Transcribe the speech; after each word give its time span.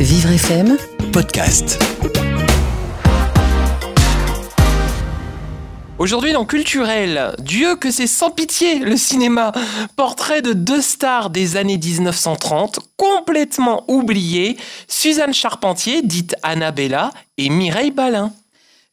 Vivre 0.00 0.30
FM 0.30 0.78
podcast. 1.12 1.76
Aujourd'hui 5.98 6.32
dans 6.32 6.44
Culturel, 6.44 7.34
Dieu 7.40 7.74
que 7.74 7.90
c'est 7.90 8.06
sans 8.06 8.30
pitié 8.30 8.78
le 8.78 8.96
cinéma. 8.96 9.50
Portrait 9.96 10.40
de 10.40 10.52
deux 10.52 10.80
stars 10.80 11.30
des 11.30 11.56
années 11.56 11.78
1930, 11.78 12.78
complètement 12.96 13.82
oubliées, 13.88 14.56
Suzanne 14.86 15.34
Charpentier, 15.34 16.02
dite 16.02 16.36
Annabella, 16.44 17.10
et 17.36 17.48
Mireille 17.48 17.90
Balin. 17.90 18.32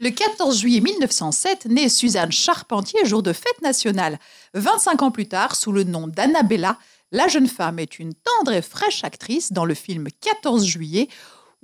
Le 0.00 0.08
14 0.08 0.58
juillet 0.58 0.80
1907 0.80 1.66
naît 1.66 1.90
Suzanne 1.90 2.32
Charpentier, 2.32 3.04
jour 3.04 3.22
de 3.22 3.34
fête 3.34 3.60
nationale. 3.62 4.18
25 4.54 5.02
ans 5.02 5.10
plus 5.10 5.28
tard, 5.28 5.54
sous 5.54 5.70
le 5.70 5.84
nom 5.84 6.06
d'Annabella, 6.06 6.78
la 7.12 7.28
jeune 7.28 7.48
femme 7.48 7.78
est 7.78 7.98
une 7.98 8.14
tendre 8.14 8.52
et 8.52 8.62
fraîche 8.62 9.04
actrice 9.04 9.52
dans 9.52 9.64
le 9.64 9.74
film 9.74 10.08
14 10.20 10.64
juillet 10.64 11.08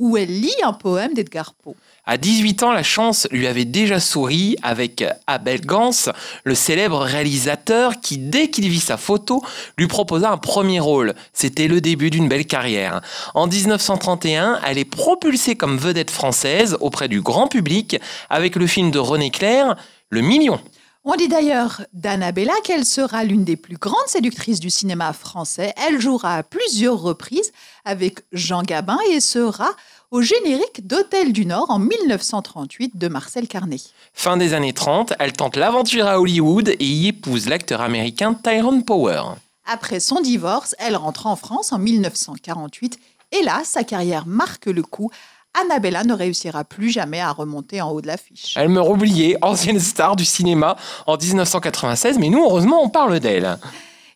où 0.01 0.17
elle 0.17 0.41
lit 0.41 0.55
un 0.65 0.73
poème 0.73 1.13
d'Edgar 1.13 1.53
Poe. 1.55 1.77
À 2.07 2.17
18 2.17 2.63
ans, 2.63 2.73
la 2.73 2.83
chance 2.83 3.29
lui 3.31 3.47
avait 3.47 3.67
déjà 3.67 4.01
souri 4.01 4.57
avec 4.63 5.05
Abel 5.27 5.61
Gans, 5.61 6.11
le 6.45 6.55
célèbre 6.55 7.01
réalisateur 7.01 8.01
qui, 8.01 8.17
dès 8.17 8.49
qu'il 8.49 8.69
vit 8.69 8.81
sa 8.81 8.97
photo, 8.97 9.45
lui 9.77 9.87
proposa 9.87 10.31
un 10.31 10.39
premier 10.39 10.81
rôle. 10.81 11.15
C'était 11.35 11.69
le 11.69 11.83
début 11.83 12.09
d'une 12.09 12.29
belle 12.29 12.47
carrière. 12.47 13.03
En 13.35 13.47
1931, 13.47 14.61
elle 14.67 14.79
est 14.79 14.87
propulsée 14.87 15.55
comme 15.55 15.77
vedette 15.77 16.11
française 16.11 16.79
auprès 16.81 17.09
du 17.09 17.21
grand 17.21 17.47
public 17.47 18.01
avec 18.31 18.57
le 18.57 18.67
film 18.67 18.91
de 18.91 18.99
René 18.99 19.31
Clair, 19.31 19.77
Le 20.09 20.23
Million. 20.23 20.61
On 21.03 21.17
dit 21.17 21.29
d'ailleurs 21.29 21.81
d'Annabella 21.95 22.53
qu'elle 22.63 22.85
sera 22.85 23.25
l'une 23.25 23.43
des 23.43 23.57
plus 23.57 23.79
grandes 23.79 23.97
séductrices 24.07 24.61
du 24.61 24.69
cinéma 24.69 25.15
français. 25.15 25.73
Elle 25.79 25.99
jouera 25.99 26.37
à 26.37 26.43
plusieurs 26.43 27.01
reprises 27.01 27.53
avec 27.87 28.21
Jean 28.33 28.63
Gabin 28.63 28.99
et 29.11 29.21
sera 29.21 29.71
au 30.11 30.21
générique 30.21 30.87
d'Hôtel 30.87 31.33
du 31.33 31.47
Nord 31.47 31.71
en 31.71 31.79
1938 31.79 32.99
de 32.99 33.09
Marcel 33.09 33.49
Carnet. 33.49 33.81
Fin 34.13 34.37
des 34.37 34.53
années 34.53 34.75
30, 34.75 35.15
elle 35.19 35.33
tente 35.33 35.57
l'aventure 35.57 36.07
à 36.07 36.21
Hollywood 36.21 36.69
et 36.69 36.85
y 36.85 37.09
épouse 37.09 37.49
l'acteur 37.49 37.81
américain 37.81 38.35
Tyrone 38.35 38.85
Power. 38.85 39.23
Après 39.65 40.01
son 40.01 40.21
divorce, 40.21 40.77
elle 40.79 40.97
rentre 40.97 41.27
en 41.27 41.37
France 41.37 41.73
en 41.73 41.79
1948 41.79 42.99
et 43.33 43.43
là, 43.43 43.63
sa 43.65 43.85
carrière 43.85 44.27
marque 44.27 44.67
le 44.67 44.83
coup 44.83 45.11
Annabella 45.55 46.05
ne 46.05 46.15
réussira 46.15 46.65
plus 46.65 46.91
jamais 46.91 47.21
à 47.21 47.33
remonter 47.33 47.81
en 47.81 47.91
haut 47.91 48.01
de 48.01 48.07
l'affiche. 48.07 48.55
Elle 48.57 48.69
meurt 48.69 48.89
oubliée, 48.89 49.37
ancienne 49.43 49.81
star 49.81 50.17
du 50.17 50.25
cinéma 50.25 50.77
en 51.07 51.17
1996, 51.17 52.19
mais 52.19 52.29
nous, 52.29 52.43
heureusement, 52.43 52.83
on 52.83 52.89
parle 52.89 53.19
d'elle. 53.21 53.59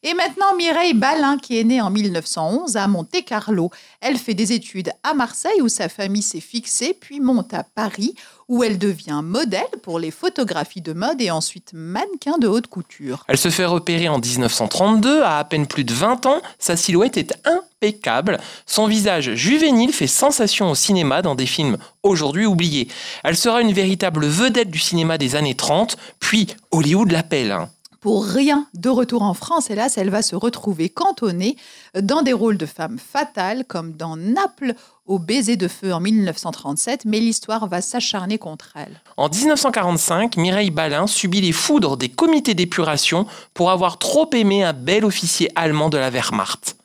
Et 0.06 0.12
maintenant, 0.12 0.54
Mireille 0.58 0.92
Balin, 0.92 1.38
qui 1.38 1.58
est 1.58 1.64
née 1.64 1.80
en 1.80 1.88
1911 1.88 2.76
à 2.76 2.86
Monte-Carlo. 2.88 3.70
Elle 4.02 4.18
fait 4.18 4.34
des 4.34 4.52
études 4.52 4.90
à 5.02 5.14
Marseille 5.14 5.62
où 5.62 5.68
sa 5.70 5.88
famille 5.88 6.20
s'est 6.20 6.40
fixée, 6.40 6.92
puis 6.92 7.20
monte 7.20 7.54
à 7.54 7.64
Paris 7.64 8.14
où 8.46 8.62
elle 8.62 8.78
devient 8.78 9.20
modèle 9.24 9.62
pour 9.82 9.98
les 9.98 10.10
photographies 10.10 10.82
de 10.82 10.92
mode 10.92 11.22
et 11.22 11.30
ensuite 11.30 11.70
mannequin 11.72 12.36
de 12.36 12.46
haute 12.46 12.66
couture. 12.66 13.24
Elle 13.28 13.38
se 13.38 13.48
fait 13.48 13.64
repérer 13.64 14.10
en 14.10 14.18
1932, 14.18 15.22
à 15.22 15.38
à 15.38 15.44
peine 15.44 15.66
plus 15.66 15.84
de 15.84 15.94
20 15.94 16.26
ans, 16.26 16.42
sa 16.58 16.76
silhouette 16.76 17.16
est 17.16 17.34
impeccable, 17.46 18.38
son 18.66 18.86
visage 18.86 19.34
juvénile 19.34 19.94
fait 19.94 20.06
sensation 20.06 20.70
au 20.70 20.74
cinéma 20.74 21.22
dans 21.22 21.34
des 21.34 21.46
films 21.46 21.78
aujourd'hui 22.02 22.44
oubliés. 22.44 22.88
Elle 23.24 23.38
sera 23.38 23.62
une 23.62 23.72
véritable 23.72 24.26
vedette 24.26 24.70
du 24.70 24.78
cinéma 24.78 25.16
des 25.16 25.34
années 25.34 25.54
30, 25.54 25.96
puis 26.20 26.48
Hollywood 26.72 27.10
l'appelle 27.10 27.68
pour 28.04 28.26
rien 28.26 28.66
de 28.74 28.90
retour 28.90 29.22
en 29.22 29.32
France. 29.32 29.70
Hélas, 29.70 29.96
elle 29.96 30.10
va 30.10 30.20
se 30.20 30.36
retrouver 30.36 30.90
cantonnée 30.90 31.56
dans 31.98 32.20
des 32.20 32.34
rôles 32.34 32.58
de 32.58 32.66
femmes 32.66 32.98
fatales, 32.98 33.64
comme 33.64 33.92
dans 33.92 34.18
Naples 34.18 34.74
au 35.06 35.18
baiser 35.18 35.56
de 35.56 35.68
feu 35.68 35.90
en 35.90 36.00
1937, 36.00 37.06
mais 37.06 37.18
l'histoire 37.18 37.66
va 37.66 37.80
s'acharner 37.80 38.36
contre 38.36 38.74
elle. 38.74 39.00
En 39.16 39.30
1945, 39.30 40.36
Mireille 40.36 40.70
Balin 40.70 41.06
subit 41.06 41.40
les 41.40 41.52
foudres 41.52 41.96
des 41.96 42.10
comités 42.10 42.52
d'épuration 42.52 43.24
pour 43.54 43.70
avoir 43.70 43.96
trop 43.96 44.28
aimé 44.34 44.62
un 44.62 44.74
bel 44.74 45.06
officier 45.06 45.50
allemand 45.54 45.88
de 45.88 45.96
la 45.96 46.10
Wehrmacht. 46.10 46.76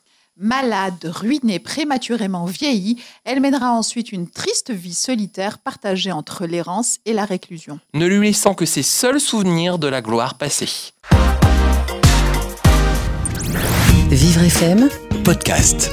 Malade, 0.41 1.03
ruinée, 1.03 1.59
prématurément 1.59 2.45
vieillie, 2.45 2.95
elle 3.25 3.41
mènera 3.41 3.73
ensuite 3.73 4.13
une 4.13 4.29
triste 4.29 4.71
vie 4.71 4.93
solitaire 4.93 5.57
partagée 5.57 6.13
entre 6.13 6.45
l'errance 6.45 6.99
et 7.05 7.11
la 7.11 7.25
réclusion. 7.25 7.81
Ne 7.93 8.07
lui 8.07 8.27
laissant 8.27 8.53
que 8.53 8.63
ses 8.63 8.83
seuls 8.83 9.19
souvenirs 9.19 9.79
de 9.79 9.87
la 9.87 10.01
gloire 10.01 10.35
passée. 10.35 10.93
Vivre 14.11 14.49
FM 14.49 14.89
Podcast. 15.23 15.89